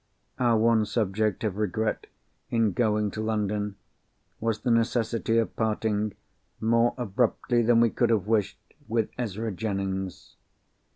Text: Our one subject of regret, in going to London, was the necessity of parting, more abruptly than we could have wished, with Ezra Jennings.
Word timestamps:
Our 0.39 0.57
one 0.57 0.87
subject 0.87 1.43
of 1.43 1.57
regret, 1.57 2.07
in 2.49 2.71
going 2.71 3.11
to 3.11 3.21
London, 3.21 3.75
was 4.39 4.61
the 4.61 4.71
necessity 4.71 5.37
of 5.37 5.55
parting, 5.55 6.15
more 6.59 6.95
abruptly 6.97 7.61
than 7.61 7.79
we 7.79 7.91
could 7.91 8.09
have 8.09 8.25
wished, 8.25 8.57
with 8.87 9.11
Ezra 9.19 9.51
Jennings. 9.51 10.37